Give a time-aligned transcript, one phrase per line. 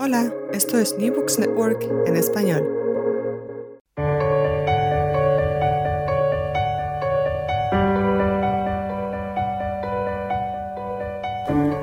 [0.00, 2.62] Hola, esto es New Books Network en español.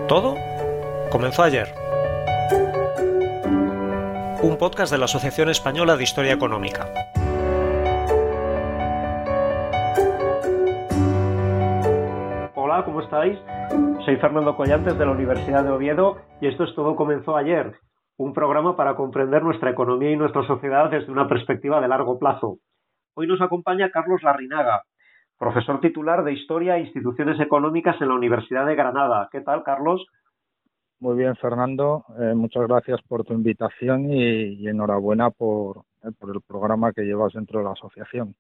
[0.08, 0.38] Todo
[1.12, 1.68] comenzó ayer.
[4.42, 6.88] Un podcast de la Asociación Española de Historia Económica.
[12.56, 13.38] Hola, ¿cómo estáis?
[14.06, 17.76] Soy Fernando Collantes de la Universidad de Oviedo y esto es Todo comenzó ayer,
[18.18, 22.58] un programa para comprender nuestra economía y nuestra sociedad desde una perspectiva de largo plazo.
[23.16, 24.84] Hoy nos acompaña Carlos Larrinaga,
[25.38, 29.28] profesor titular de Historia e Instituciones Económicas en la Universidad de Granada.
[29.32, 30.06] ¿Qué tal, Carlos?
[31.00, 32.06] Muy bien, Fernando.
[32.20, 37.34] Eh, muchas gracias por tu invitación y, enhorabuena por, eh, por el programa que llevas
[37.34, 38.36] dentro de la asociación.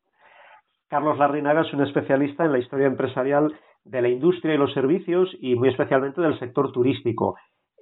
[0.88, 3.54] Carlos Larrinaga es un especialista en la historia empresarial
[3.84, 7.36] de la industria y los servicios y muy especialmente del sector turístico.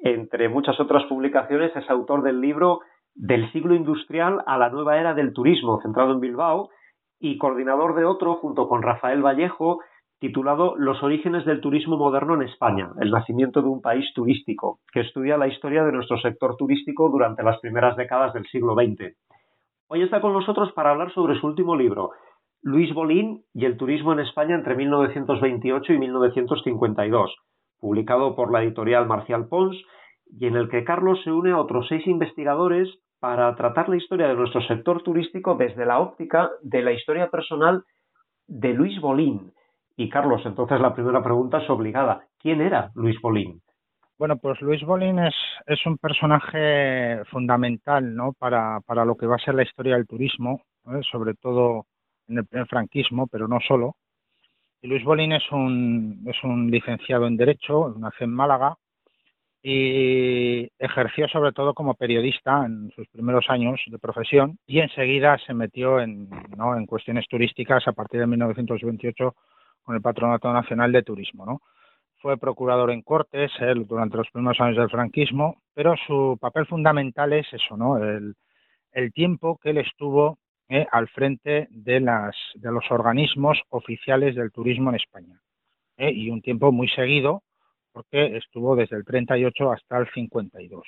[0.05, 2.81] Entre muchas otras publicaciones es autor del libro
[3.15, 6.69] Del siglo industrial a la nueva era del turismo, centrado en Bilbao,
[7.21, 9.79] y coordinador de otro junto con Rafael Vallejo,
[10.19, 14.99] titulado Los orígenes del turismo moderno en España, el nacimiento de un país turístico, que
[14.99, 19.15] estudia la historia de nuestro sector turístico durante las primeras décadas del siglo XX.
[19.87, 22.11] Hoy está con nosotros para hablar sobre su último libro,
[22.61, 27.35] Luis Bolín y el turismo en España entre 1928 y 1952,
[27.79, 29.77] publicado por la editorial Marcial Pons,
[30.39, 32.89] y en el que Carlos se une a otros seis investigadores
[33.19, 37.83] para tratar la historia de nuestro sector turístico desde la óptica de la historia personal
[38.47, 39.53] de Luis Bolín.
[39.95, 42.25] Y Carlos, entonces la primera pregunta es obligada.
[42.39, 43.61] ¿Quién era Luis Bolín?
[44.17, 45.35] Bueno, pues Luis Bolín es,
[45.67, 48.33] es un personaje fundamental ¿no?
[48.33, 51.01] para, para lo que va a ser la historia del turismo, ¿eh?
[51.11, 51.85] sobre todo
[52.27, 53.95] en el, franquismo, pero no solo.
[54.81, 58.75] Y Luis Bolín es un, es un licenciado en Derecho, nace en Málaga
[59.65, 65.53] y ejerció sobre todo como periodista en sus primeros años de profesión y enseguida se
[65.53, 66.77] metió en, ¿no?
[66.77, 69.35] en cuestiones turísticas a partir de 1928
[69.83, 71.45] con el Patronato Nacional de Turismo.
[71.45, 71.61] ¿no?
[72.17, 73.51] Fue procurador en Cortes
[73.87, 77.97] durante los primeros años del franquismo, pero su papel fundamental es eso, ¿no?
[77.97, 78.35] el,
[78.91, 80.37] el tiempo que él estuvo
[80.69, 85.39] eh, al frente de, las, de los organismos oficiales del turismo en España.
[85.97, 87.43] Eh, y un tiempo muy seguido,
[87.93, 90.83] porque estuvo desde el 38 hasta el 52.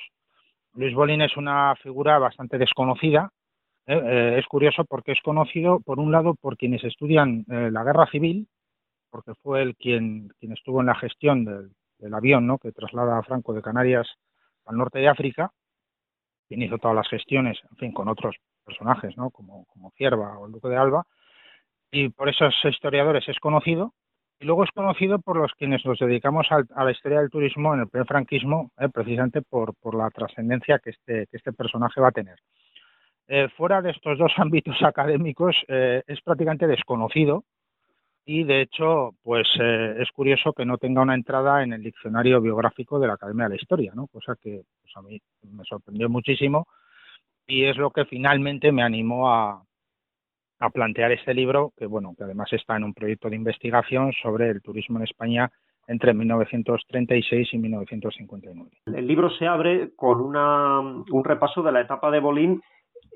[0.73, 3.31] Luis Bolín es una figura bastante desconocida.
[3.87, 8.47] Eh, es curioso porque es conocido, por un lado, por quienes estudian la guerra civil,
[9.09, 12.57] porque fue él quien, quien estuvo en la gestión del, del avión ¿no?
[12.57, 14.07] que traslada a Franco de Canarias
[14.65, 15.51] al norte de África,
[16.47, 19.29] quien hizo todas las gestiones, en fin, con otros personajes, ¿no?
[19.29, 21.05] Como, como Cierva o el Duque de Alba,
[21.91, 23.93] y por esos historiadores es conocido,
[24.39, 27.81] y luego es conocido por los quienes nos dedicamos a, la historia del turismo en
[27.81, 32.11] el primer franquismo, eh, precisamente por, la trascendencia que este, que este personaje va a
[32.11, 32.37] tener.
[33.27, 37.43] Eh, fuera de estos dos ámbitos académicos eh, es prácticamente desconocido
[38.27, 42.99] y de hecho pues es curioso que no tenga una entrada en el diccionario biográfico
[42.99, 46.67] de la Academia de la Historia, cosa que pues, a mí me sorprendió muchísimo
[47.45, 49.63] y es lo que finalmente me animó a,
[50.59, 54.49] a plantear este libro, que bueno, que además está en un proyecto de investigación sobre
[54.49, 55.51] el turismo en España
[55.87, 58.69] entre 1936 y 1959.
[58.87, 62.61] El libro se abre con una, un repaso de la etapa de Bolín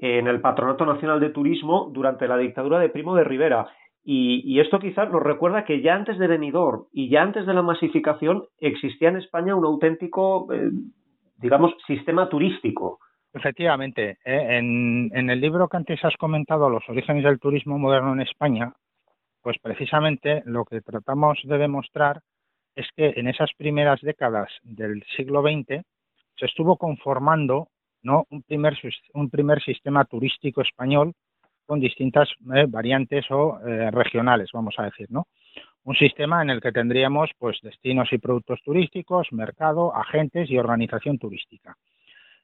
[0.01, 3.67] en el Patronato Nacional de Turismo durante la dictadura de Primo de Rivera.
[4.03, 7.61] Y, esto quizás nos recuerda que ya antes de Benidorm y ya antes de la
[7.61, 10.71] masificación existía en España un auténtico, eh,
[11.37, 12.99] digamos, sistema turístico.
[13.33, 14.57] Efectivamente, ¿eh?
[14.57, 18.73] en, el libro que antes has comentado, Los orígenes del turismo moderno en España,
[19.41, 22.21] pues precisamente lo que tratamos de demostrar
[22.75, 25.83] es que en esas primeras décadas del siglo XX
[26.37, 27.67] se estuvo conformando
[28.01, 28.25] ¿no?
[28.29, 28.77] un, primer,
[29.13, 31.13] un primer sistema turístico español
[31.65, 35.27] con distintas eh, variantes o eh, regionales, vamos a decir, ¿no?
[35.83, 41.19] Un sistema en el que tendríamos pues destinos y productos turísticos, mercado, agentes y organización
[41.19, 41.75] turística.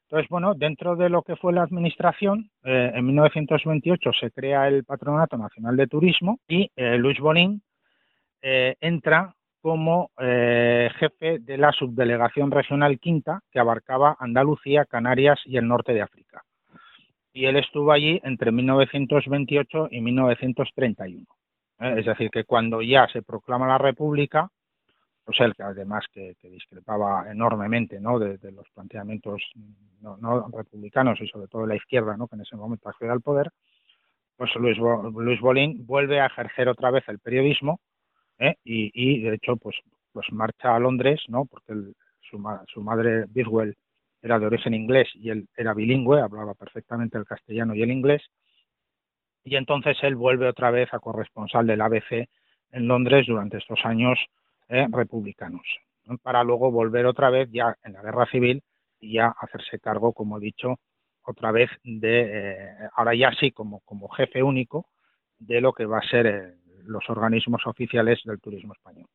[0.08, 4.84] Entonces, bueno, dentro de lo que fue la administración, eh, en 1928 se crea el
[4.84, 7.60] Patronato Nacional de Turismo y eh, Luis Bolín
[8.40, 15.66] eh, entra como jefe de la subdelegación regional quinta que abarcaba Andalucía, Canarias y el
[15.66, 16.44] norte de África.
[17.32, 21.24] Y él estuvo allí entre 1928 y 1931.
[21.80, 24.50] Es decir, que cuando ya se proclama la República,
[25.26, 28.20] pues él, que además que, discrepaba enormemente ¿no?
[28.20, 29.42] de, los planteamientos
[30.00, 32.28] no, republicanos y sobre todo de la izquierda, ¿no?
[32.28, 33.50] que en ese momento accede al poder,
[34.36, 37.80] pues Luis, Luis Bolín vuelve a ejercer otra vez el periodismo
[38.38, 38.54] ¿eh?
[38.62, 39.76] y, de hecho pues,
[40.12, 41.44] pues marcha a Londres, ¿no?
[41.44, 41.74] porque
[42.20, 43.76] su, su madre Bidwell
[44.22, 48.22] era de origen inglés y él era bilingüe, hablaba perfectamente el castellano y el inglés,
[49.42, 52.28] y entonces él vuelve otra vez a corresponsal del ABC
[52.70, 54.18] en Londres durante estos años
[54.68, 55.62] eh, republicanos,
[56.22, 58.62] para luego volver otra vez ya en la guerra civil
[59.00, 60.76] y ya hacerse cargo, como he dicho,
[61.22, 64.86] otra vez de, eh, ahora ya sí, como, como jefe único
[65.38, 66.54] de lo que va a ser eh,
[66.84, 69.06] los organismos oficiales del turismo español.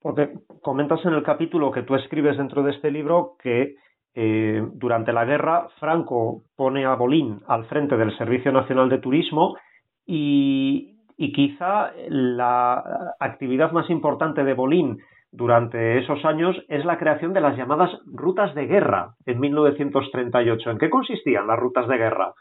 [0.00, 0.32] Porque
[0.62, 3.76] comentas en el capítulo que tú escribes dentro de este libro que
[4.14, 9.56] durante la guerra Franco pone a Bolín al frente del Servicio Nacional de Turismo
[10.04, 10.91] y,
[11.22, 14.98] y quizá la actividad más importante de Bolín
[15.30, 20.70] durante esos años es la creación de las llamadas rutas de guerra en 1938.
[20.72, 22.34] ¿En qué consistían las rutas de guerra?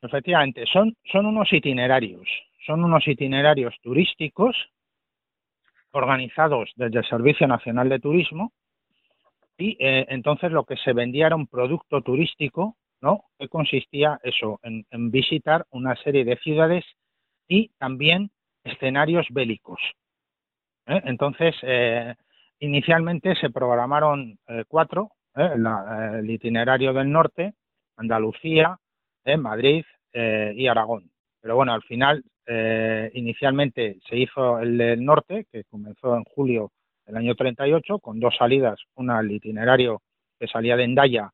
[0.00, 2.26] Efectivamente, son, unos itinerarios,
[2.64, 4.56] son unos itinerarios turísticos
[5.90, 8.52] organizados desde el Servicio Nacional de Turismo
[9.58, 13.24] y eh, entonces lo que se vendía era un producto turístico, ¿no?
[13.38, 16.86] Que consistía eso, en, visitar una serie de ciudades
[17.50, 18.30] y también
[18.62, 19.80] escenarios bélicos.
[20.86, 21.02] ¿eh?
[21.04, 22.14] Entonces, eh,
[22.60, 24.38] inicialmente se programaron
[24.68, 27.54] cuatro, el itinerario del norte,
[27.96, 28.78] Andalucía,
[29.38, 31.10] Madrid y Aragón.
[31.40, 32.22] Pero bueno, al final,
[33.14, 36.72] inicialmente se hizo el del norte, que comenzó en julio
[37.06, 40.02] el año 38, con dos salidas, una al itinerario
[40.38, 41.30] que salía de Endaya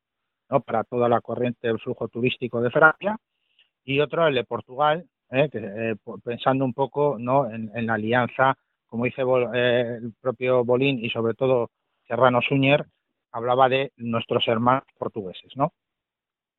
[0.49, 0.61] ¿no?
[0.61, 3.17] para toda la corriente del flujo turístico de Francia,
[3.83, 5.49] y otro el de Portugal, ¿eh?
[5.53, 7.49] Eh, pensando un poco ¿no?
[7.49, 8.55] en, la alianza,
[8.87, 9.21] como dice
[9.53, 11.71] eh, el propio Bolín y sobre todo
[12.07, 12.85] Serrano Suñer,
[13.31, 15.51] hablaba de nuestros hermanos portugueses.
[15.55, 15.73] ¿no?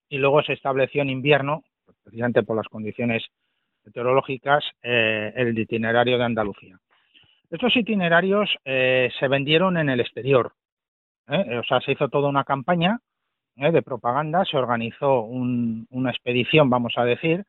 [0.09, 1.63] Y luego se estableció en invierno,
[2.05, 3.25] precisamente por las condiciones
[3.85, 6.79] meteorológicas, el itinerario de Andalucía.
[7.51, 10.53] Estos itinerarios se vendieron en el exterior,
[11.27, 12.99] o sea, se hizo toda una campaña
[13.57, 17.47] de propaganda, se organizó una expedición, vamos a decir,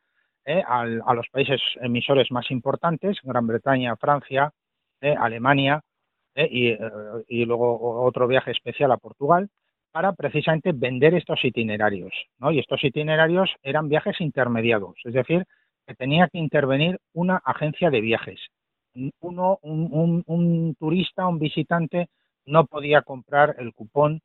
[0.66, 4.52] a los países emisores más importantes, Gran Bretaña, Francia,
[5.02, 5.82] Alemania,
[6.36, 6.76] y,
[7.28, 9.50] y, luego otro viaje especial a Portugal,
[9.92, 12.14] para precisamente vender estos itinerarios.
[12.52, 15.46] Y estos itinerarios eran viajes intermediados, es decir,
[15.86, 18.40] que tenía que intervenir una agencia de viajes
[19.20, 22.10] uno, un, turista, un visitante,
[22.46, 24.22] no podía comprar el cupón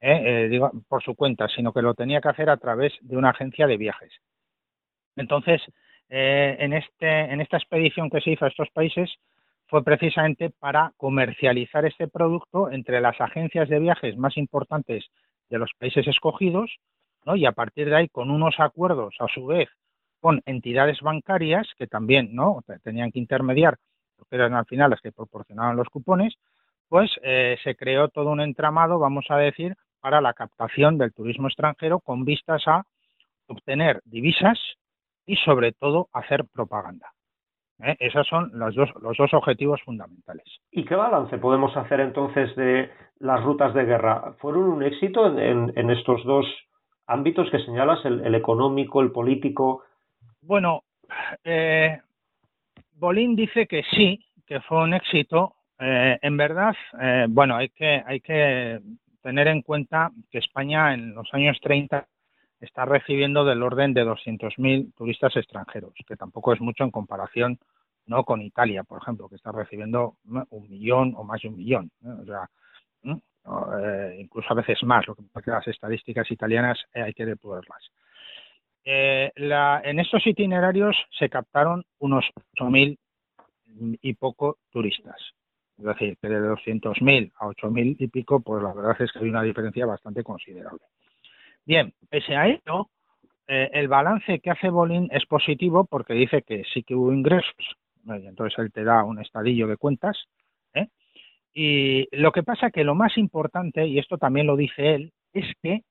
[0.00, 3.30] eh, eh, por su cuenta, sino que lo tenía que hacer a través de una
[3.30, 4.12] agencia de viajes.
[5.18, 5.60] Entonces,
[6.08, 9.10] eh, en, este, en esta expedición que se hizo a estos países
[9.66, 15.04] fue precisamente para comercializar este producto entre las agencias de viajes más importantes
[15.50, 16.74] de los países escogidos,
[17.26, 17.36] ¿no?
[17.36, 19.68] y a partir de ahí, con unos acuerdos, a su vez,
[20.20, 22.64] con entidades bancarias que también ¿no?
[22.82, 23.76] tenían que intermediar
[24.28, 26.34] que eran al final las que proporcionaban los cupones,
[26.88, 31.48] pues eh, se creó todo un entramado, vamos a decir, para la captación del turismo
[31.48, 32.84] extranjero con vistas a
[33.46, 34.58] obtener divisas
[35.28, 37.12] y sobre todo hacer propaganda.
[37.82, 37.96] ¿eh?
[38.00, 40.46] Esos son los dos, los dos objetivos fundamentales.
[40.72, 42.90] ¿Y qué balance podemos hacer entonces de
[43.20, 44.34] las rutas de guerra?
[44.38, 46.46] ¿Fueron un éxito en, estos dos
[47.06, 49.84] ámbitos que señalas, el, económico, el político?
[50.40, 50.82] Bueno,
[51.44, 52.00] eh,
[52.94, 55.54] Bolín dice que sí, que fue un éxito.
[55.78, 58.80] Eh, en verdad, eh, bueno, hay que, hay que
[59.22, 62.06] tener en cuenta que España en los años 30
[62.60, 67.58] está recibiendo del orden de 200.000 turistas extranjeros, que tampoco es mucho en comparación
[68.06, 71.90] no con Italia, por ejemplo, que está recibiendo un millón o más de un millón.
[72.02, 72.48] O sea,
[73.04, 77.90] eh, incluso a veces más, lo que pasa que las estadísticas italianas hay que depurarlas.
[78.84, 82.24] Eh, en estos itinerarios se captaron unos
[82.56, 82.98] 8.000
[84.00, 85.20] y poco turistas.
[85.78, 89.28] Es decir, que de 200.000 a 8.000 y pico, pues la verdad es que hay
[89.28, 90.80] una diferencia bastante considerable.
[91.68, 92.88] Bien, pese a ello,
[93.46, 97.76] eh, el balance que hace Bolín es positivo porque dice que sí que hubo ingresos,
[98.06, 100.16] entonces él te da un estadillo de cuentas.
[100.72, 100.88] ¿eh?
[101.52, 105.44] Y lo que pasa que lo más importante, y esto también lo dice él, es
[105.62, 105.82] que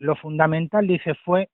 [0.00, 1.50] lo fundamental, dice, fue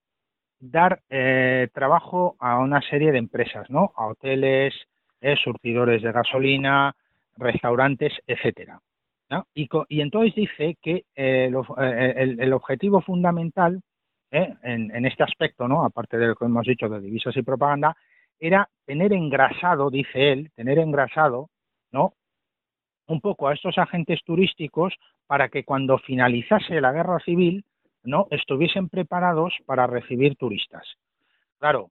[0.58, 3.92] dar eh, trabajo a una serie de empresas, ¿no?
[3.96, 4.72] A hoteles,
[5.20, 6.96] eh, surtidores de gasolina,
[7.36, 8.80] restaurantes, etcétera.
[9.54, 11.50] Y, entonces dice que eh,
[12.16, 13.80] el, objetivo fundamental
[14.30, 15.64] en, este aspecto.
[15.82, 17.96] Aparte de lo que hemos dicho de divisas y propaganda,
[18.38, 21.48] era tener engrasado, dice él, tener engrasado.
[23.06, 24.94] Un poco a estos agentes turísticos
[25.26, 27.62] para que cuando finalizase la guerra civil
[28.30, 30.86] estuviesen preparados para recibir turistas.
[31.58, 31.90] Claro,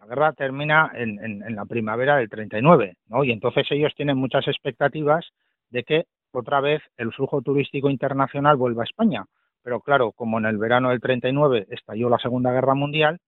[0.00, 3.24] la guerra termina en, la primavera del 39, ¿no?
[3.24, 5.26] Y entonces ellos tienen muchas expectativas
[5.70, 6.04] de que
[6.38, 9.24] otra vez el flujo turístico internacional vuelva a España,
[9.62, 13.18] pero claro, como en el verano del 39 estalló la Segunda Guerra Mundial,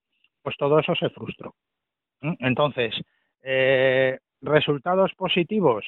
[0.42, 1.54] pues todo eso se frustró.
[2.40, 2.94] Entonces,
[3.42, 5.84] eh, resultados positivos,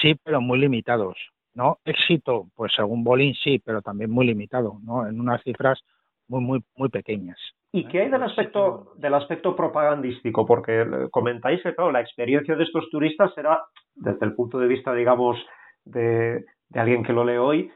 [0.00, 1.16] sí, pero muy limitados.
[1.58, 1.78] ¿no?
[1.84, 5.08] Éxito, pues según Bolin sí, pero también muy limitado, ¿no?
[5.08, 5.82] En unas cifras
[6.28, 7.36] muy, muy, muy pequeñas.
[7.72, 10.46] ¿Y qué hay del aspecto, del aspecto propagandístico?
[10.46, 13.60] Porque comentáis que, la experiencia de estos turistas era,
[13.96, 15.36] desde el punto de vista, digamos,
[15.84, 16.44] de,
[16.74, 17.70] alguien que lo lee hoy,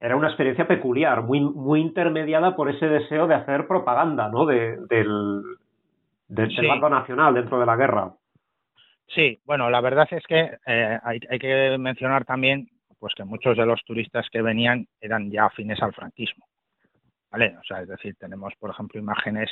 [0.00, 4.46] era una experiencia peculiar, muy, muy intermediada por ese deseo de hacer propaganda, ¿no?
[4.46, 5.42] De, del,
[6.28, 8.12] del, bando nacional dentro de la guerra.
[9.08, 12.68] Sí, bueno, la verdad es que eh, hay, hay, que mencionar también
[13.00, 16.46] pues que muchos de los turistas que venían eran ya afines al franquismo.
[17.30, 17.56] ¿Vale?
[17.58, 19.50] O sea, es decir, tenemos, por ejemplo, imágenes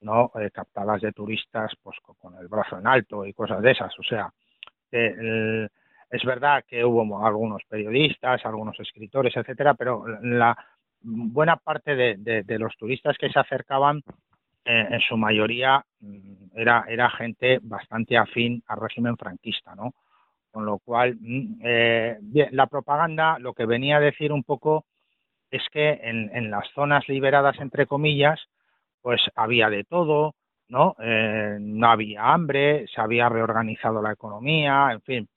[0.00, 3.98] no eh, captadas de turistas pues con el brazo en alto y cosas de esas.
[3.98, 4.30] O sea,
[6.10, 10.56] es verdad que hubo algunos periodistas, algunos escritores, etcétera, pero la
[11.00, 14.02] buena parte de, los turistas que se acercaban,
[14.64, 19.94] eh, en su mayoría, mm, era, era gente bastante afín al régimen franquista, ¿no?
[20.50, 22.18] Con lo cual, mm, eh,
[22.50, 24.84] la propaganda lo que venía a decir un poco
[25.50, 28.40] es que en, las zonas liberadas, entre comillas,
[29.02, 30.34] pues había de todo,
[30.68, 30.96] ¿no?
[31.00, 35.28] Eh, no había hambre, se había reorganizado la economía, en fin,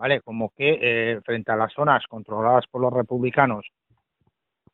[0.00, 0.22] ¿vale?
[0.22, 3.66] Como que eh, frente a las zonas controladas por los republicanos,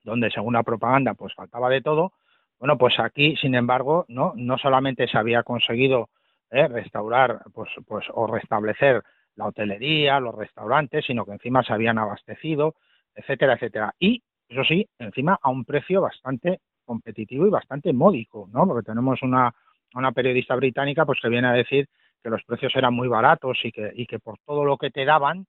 [0.04, 2.12] donde según la propaganda pues faltaba de todo,
[2.60, 6.08] bueno, pues aquí, sin embargo, no, no solamente se había conseguido
[6.48, 9.02] restaurar pues, pues, o restablecer
[9.34, 12.76] la hotelería, los restaurantes, sino que encima se habían abastecido,
[13.14, 13.94] etcétera, etcétera.
[13.98, 18.64] Y, eso sí, encima a un precio bastante competitivo y bastante módico, ¿no?
[18.64, 19.52] Porque tenemos una,
[19.94, 21.88] una periodista británica pues que viene a decir
[22.26, 25.04] que los precios eran muy baratos y que, y que por todo lo que te
[25.04, 25.46] daban,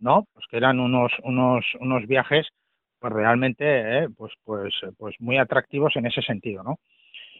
[0.00, 0.24] ¿no?
[0.32, 2.48] Pues que eran unos, unos, unos viajes
[2.98, 3.64] pues realmente
[3.98, 6.78] eh, pues, pues, pues muy atractivos en ese sentido, ¿no?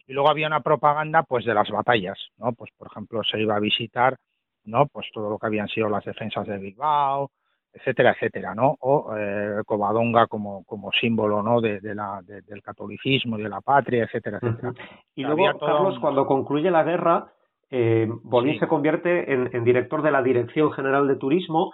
[0.07, 2.53] Y luego había una propaganda pues de las batallas, ¿no?
[2.53, 4.15] Pues por ejemplo se iba a visitar
[4.63, 4.85] ¿no?
[4.85, 7.31] Pues todo lo que habían sido las defensas de Bilbao,
[7.73, 8.77] etcétera, etcétera, ¿no?
[8.79, 11.59] O eh, Covadonga como, como símbolo, ¿no?
[11.59, 14.73] De, la, del catolicismo, de la patria, etcétera, etcétera.
[15.15, 17.33] Y luego, Carlos, cuando concluye la guerra,
[17.69, 21.73] eh, Bolín se convierte en, director de la Dirección General de Turismo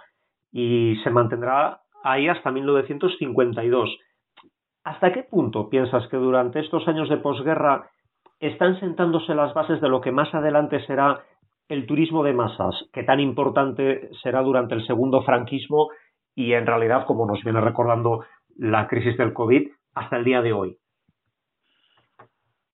[0.52, 3.96] y se mantendrá ahí hasta 1952.
[4.84, 7.90] ¿Hasta qué punto piensas que durante estos años de posguerra
[8.40, 11.24] están sentándose las bases de lo que más adelante será
[11.68, 15.88] el turismo de masas, que tan importante será durante el segundo franquismo
[16.34, 18.24] y en realidad, como nos viene recordando
[18.56, 20.76] la crisis del COVID, hasta el día de hoy?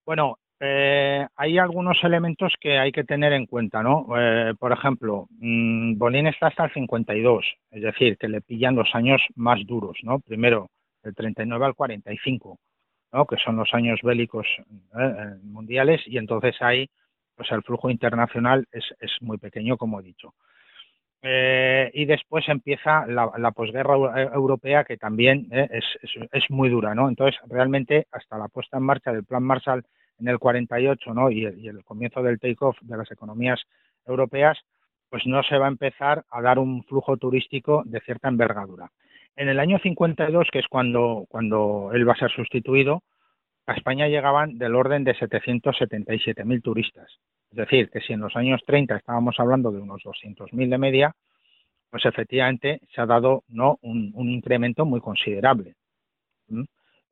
[0.05, 4.07] Bueno, eh, hay algunos elementos que hay que tener en cuenta, ¿no?
[4.15, 8.95] Eh, por ejemplo, mmm, Bolín está hasta el 52, es decir, que le pillan los
[8.95, 10.19] años más duros, ¿no?
[10.21, 10.69] Primero,
[11.03, 12.59] del 39 al 45,
[13.13, 13.27] ¿no?
[13.27, 14.47] Que son los años bélicos
[14.99, 16.91] eh, mundiales y entonces hay
[17.37, 18.85] pues el flujo internacional es,
[19.23, 20.35] muy pequeño, como he dicho.
[21.23, 23.95] Y después empieza la, posguerra
[24.35, 25.85] europea, que también es,
[26.33, 27.09] es, muy dura, ¿no?
[27.09, 29.85] Entonces, realmente, hasta la puesta en marcha del Plan Marshall
[30.21, 31.31] en el 48, ¿no?
[31.31, 33.61] Y, el comienzo del take-off de las economías
[34.07, 34.59] europeas,
[35.09, 38.91] pues no se va a empezar a dar un flujo turístico de cierta envergadura.
[39.37, 43.03] En el año 52, que es cuando, cuando él va a ser sustituido,
[43.67, 47.09] a España llegaban del orden de 777.000 turistas.
[47.51, 51.15] Es decir, que si en los años 30 estábamos hablando de unos 200.000 de media,
[51.91, 53.79] pues efectivamente se ha dado ¿no?
[53.83, 55.75] un, incremento muy considerable.
[56.49, 56.63] ¿Mm?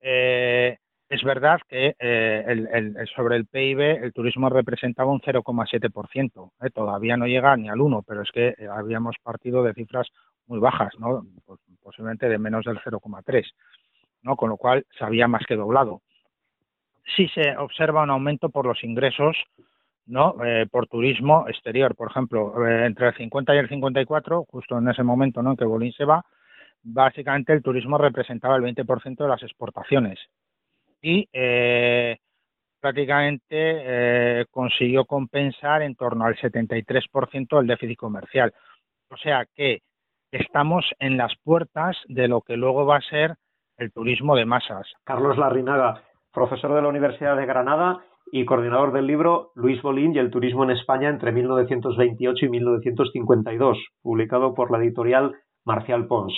[0.01, 6.53] Eh, es verdad que eh, sobre el PIB el turismo representaba un 0,7%.
[6.61, 6.71] ¿eh?
[6.71, 10.09] Todavía no llega ni al 1, pero es que habíamos partido de cifras
[10.47, 10.93] muy bajas.
[11.47, 13.45] Pues, posiblemente de menos del 0,3,
[14.23, 14.37] ¿no?
[14.37, 16.03] con lo cual se había más que doblado
[17.17, 19.37] sí se observa un aumento por los ingresos
[20.07, 20.37] ¿no?
[20.43, 21.95] Eh, por turismo exterior.
[21.95, 25.67] Por ejemplo, eh, entre el 50 y el 54, justo en ese momento en que
[25.67, 26.25] Bolín se va,
[26.83, 30.19] básicamente el turismo representaba el 20% de las exportaciones
[31.01, 32.17] y eh,
[32.81, 38.53] prácticamente consiguió compensar en torno al 73% el déficit comercial.
[39.11, 39.81] O sea que
[40.31, 43.35] estamos en las puertas de lo que luego va a ser
[43.79, 44.87] el turismo de masas.
[45.05, 46.03] Carlos Larrinaga,
[46.33, 50.65] profesor de la Universidad de Granada y coordinador del libro Luis Bolín y el turismo
[50.65, 56.35] en España entre 1928 y 1952, publicado por la editorial Marcial Pons.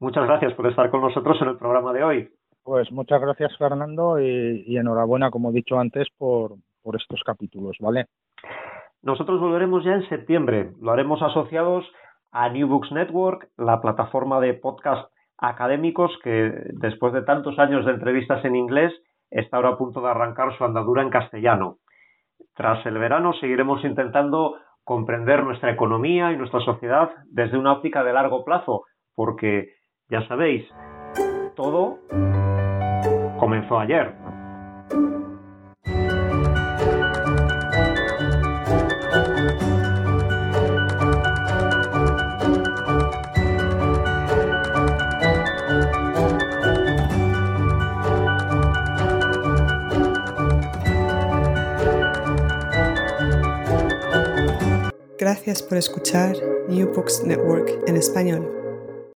[0.00, 2.28] Muchas gracias por estar con nosotros en el programa de hoy.
[2.68, 8.08] Pues muchas gracias Fernando y, enhorabuena, como he dicho antes, por, por estos capítulos, ¿vale?
[9.00, 10.72] Nosotros volveremos ya en septiembre.
[10.78, 11.86] Lo haremos asociados
[12.30, 17.92] a New Books Network, la plataforma de podcast académicos que después de tantos años de
[17.92, 18.92] entrevistas en inglés
[19.30, 21.78] está ahora a punto de arrancar su andadura en castellano.
[22.54, 28.12] Tras el verano seguiremos intentando comprender nuestra economía y nuestra sociedad desde una óptica de
[28.12, 28.82] largo plazo,
[29.14, 29.72] porque,
[30.10, 30.68] ya sabéis,
[31.56, 31.98] todo
[33.38, 34.14] comenzó ayer.
[55.18, 56.36] Gracias por escuchar
[56.68, 58.57] New Books Network en español.